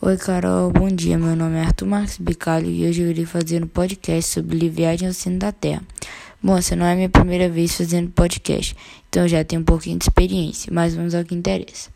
Oi, 0.00 0.16
Carol, 0.16 0.70
bom 0.70 0.88
dia. 0.88 1.18
Meu 1.18 1.34
nome 1.34 1.56
é 1.56 1.62
Arthur 1.62 1.86
Marques 1.86 2.18
Bicalho 2.18 2.70
e 2.70 2.86
hoje 2.86 3.02
eu 3.02 3.10
irei 3.10 3.26
fazer 3.26 3.64
um 3.64 3.66
podcast 3.66 4.30
sobre 4.30 4.68
Viagem 4.68 5.08
ao 5.08 5.12
Centro 5.12 5.40
da 5.40 5.50
Terra. 5.50 5.82
Bom, 6.40 6.56
essa 6.56 6.76
não 6.76 6.86
é 6.86 6.94
minha 6.94 7.08
primeira 7.08 7.48
vez 7.48 7.76
fazendo 7.76 8.08
podcast, 8.12 8.76
então 9.08 9.24
eu 9.24 9.28
já 9.28 9.42
tenho 9.42 9.60
um 9.60 9.64
pouquinho 9.64 9.98
de 9.98 10.04
experiência, 10.04 10.72
mas 10.72 10.94
vamos 10.94 11.16
ao 11.16 11.24
que 11.24 11.34
interessa. 11.34 11.90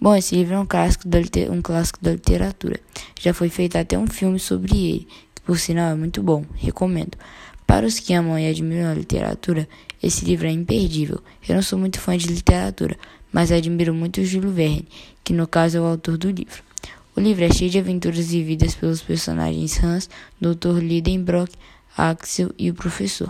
Bom, 0.00 0.16
esse 0.16 0.34
livro 0.34 0.54
é 0.54 0.58
um 0.58 0.64
clássico 0.64 1.06
da, 1.06 1.18
um 1.50 1.60
clássico 1.60 1.98
da 2.02 2.12
literatura. 2.12 2.80
Já 3.20 3.34
foi 3.34 3.50
feito 3.50 3.76
até 3.76 3.98
um 3.98 4.06
filme 4.06 4.38
sobre 4.38 4.74
ele, 4.74 5.08
que 5.34 5.42
por 5.42 5.58
sinal 5.58 5.92
é 5.92 5.94
muito 5.94 6.22
bom, 6.22 6.46
recomendo. 6.54 7.18
Para 7.66 7.84
os 7.84 8.00
que 8.00 8.14
amam 8.14 8.38
e 8.38 8.48
admiram 8.48 8.90
a 8.90 8.94
literatura, 8.94 9.68
esse 10.02 10.24
livro 10.24 10.46
é 10.46 10.50
imperdível. 10.50 11.20
Eu 11.46 11.56
não 11.56 11.62
sou 11.62 11.78
muito 11.78 12.00
fã 12.00 12.16
de 12.16 12.28
literatura, 12.28 12.96
mas 13.30 13.52
admiro 13.52 13.92
muito 13.92 14.24
Júlio 14.24 14.50
Verne, 14.50 14.88
que 15.22 15.34
no 15.34 15.46
caso 15.46 15.76
é 15.76 15.80
o 15.82 15.84
autor 15.84 16.16
do 16.16 16.30
livro. 16.30 16.71
O 17.14 17.20
livro 17.20 17.44
é 17.44 17.52
cheio 17.52 17.70
de 17.70 17.78
aventuras 17.78 18.30
vividas 18.30 18.74
pelos 18.74 19.02
personagens 19.02 19.82
Hans, 19.84 20.08
Dr. 20.40 20.78
Lidenbrock, 20.78 21.52
Axel 21.94 22.50
e 22.58 22.70
o 22.70 22.74
professor. 22.74 23.28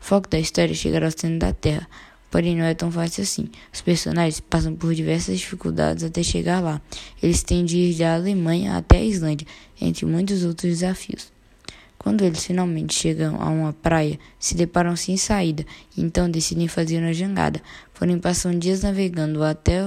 O 0.00 0.04
foco 0.04 0.28
da 0.28 0.38
história 0.38 0.72
é 0.72 0.74
chegar 0.74 1.04
ao 1.04 1.12
centro 1.12 1.38
da 1.38 1.52
Terra, 1.52 1.88
porém 2.28 2.56
não 2.56 2.64
é 2.64 2.74
tão 2.74 2.90
fácil 2.90 3.22
assim. 3.22 3.48
Os 3.72 3.80
personagens 3.82 4.40
passam 4.40 4.74
por 4.74 4.92
diversas 4.96 5.38
dificuldades 5.38 6.02
até 6.02 6.24
chegar 6.24 6.58
lá. 6.58 6.82
Eles 7.22 7.44
têm 7.44 7.64
de 7.64 7.76
ir 7.76 7.98
da 7.98 8.16
Alemanha 8.16 8.76
até 8.76 8.96
a 8.98 9.04
Islândia, 9.04 9.46
entre 9.80 10.04
muitos 10.06 10.44
outros 10.44 10.68
desafios. 10.80 11.30
Quando 11.96 12.24
eles 12.24 12.44
finalmente 12.44 12.94
chegam 12.94 13.40
a 13.40 13.48
uma 13.48 13.72
praia, 13.72 14.18
se 14.40 14.56
deparam 14.56 14.96
sem 14.96 15.16
saída 15.16 15.64
e 15.96 16.00
então 16.00 16.28
decidem 16.28 16.66
fazer 16.66 16.98
uma 16.98 17.12
jangada. 17.12 17.62
Porém, 17.94 18.18
passam 18.18 18.58
dias 18.58 18.82
navegando 18.82 19.44
até 19.44 19.84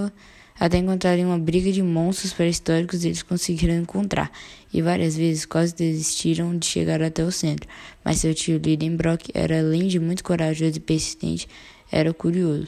até 0.59 0.77
encontrarem 0.77 1.25
uma 1.25 1.37
briga 1.37 1.71
de 1.71 1.81
monstros 1.81 2.33
pré-históricos 2.33 3.03
eles 3.03 3.23
conseguiram 3.23 3.75
encontrar, 3.75 4.31
e 4.73 4.81
várias 4.81 5.15
vezes 5.15 5.45
quase 5.45 5.75
desistiram 5.75 6.57
de 6.57 6.65
chegar 6.65 7.01
até 7.01 7.23
o 7.23 7.31
centro. 7.31 7.67
Mas 8.03 8.19
seu 8.19 8.33
tio 8.33 8.57
Lidenbrock 8.57 9.31
era, 9.33 9.59
além 9.59 9.87
de 9.87 9.99
muito 9.99 10.23
corajoso 10.23 10.77
e 10.77 10.79
persistente, 10.79 11.47
era 11.91 12.13
curioso 12.13 12.67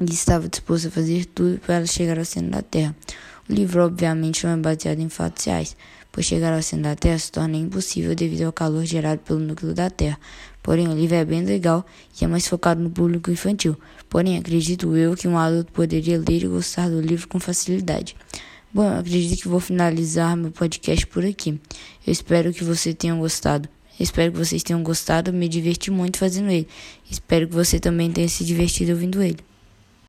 e 0.00 0.12
estava 0.12 0.48
disposto 0.48 0.88
a 0.88 0.90
fazer 0.90 1.24
tudo 1.26 1.60
para 1.60 1.86
chegar 1.86 2.18
ao 2.18 2.24
centro 2.24 2.50
da 2.50 2.62
Terra. 2.62 2.96
O 3.48 3.52
livro, 3.52 3.84
obviamente, 3.84 4.46
não 4.46 4.54
é 4.54 4.56
baseado 4.56 5.00
em 5.00 5.08
fatos 5.08 5.44
reais, 5.44 5.76
pois 6.10 6.24
chegar 6.24 6.54
ao 6.54 6.62
centro 6.62 6.84
da 6.84 6.96
Terra 6.96 7.18
se 7.18 7.30
torna 7.30 7.56
impossível 7.56 8.14
devido 8.14 8.42
ao 8.42 8.52
calor 8.52 8.84
gerado 8.86 9.20
pelo 9.20 9.38
núcleo 9.38 9.74
da 9.74 9.90
Terra. 9.90 10.18
Porém, 10.62 10.88
o 10.88 10.94
livro 10.94 11.16
é 11.16 11.24
bem 11.26 11.44
legal 11.44 11.84
e 12.18 12.24
é 12.24 12.26
mais 12.26 12.48
focado 12.48 12.80
no 12.80 12.88
público 12.88 13.30
infantil. 13.30 13.76
Porém, 14.08 14.38
acredito 14.38 14.96
eu 14.96 15.14
que 15.14 15.28
um 15.28 15.36
adulto 15.36 15.72
poderia 15.72 16.16
ler 16.16 16.42
e 16.42 16.48
gostar 16.48 16.88
do 16.88 17.00
livro 17.02 17.28
com 17.28 17.38
facilidade. 17.38 18.16
Bom, 18.72 18.88
acredito 18.98 19.42
que 19.42 19.48
vou 19.48 19.60
finalizar 19.60 20.36
meu 20.36 20.50
podcast 20.50 21.06
por 21.06 21.24
aqui. 21.24 21.60
Eu 22.06 22.12
espero 22.12 22.52
que 22.52 22.64
vocês 22.64 22.94
tenham 22.94 23.18
gostado. 23.18 23.68
Espero 24.00 24.32
que 24.32 24.38
vocês 24.38 24.62
tenham 24.62 24.82
gostado, 24.82 25.32
me 25.32 25.48
diverti 25.48 25.90
muito 25.90 26.18
fazendo 26.18 26.50
ele. 26.50 26.66
Espero 27.08 27.46
que 27.46 27.54
você 27.54 27.78
também 27.78 28.10
tenha 28.10 28.28
se 28.28 28.44
divertido 28.44 28.92
ouvindo 28.92 29.22
ele. 29.22 29.38